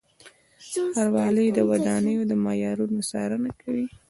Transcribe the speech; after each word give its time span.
ښاروالۍ 0.95 1.47
د 1.53 1.59
ودانیو 1.69 2.21
د 2.29 2.31
معیارونو 2.43 2.99
څارنه 3.09 3.49
کوي. 3.61 3.85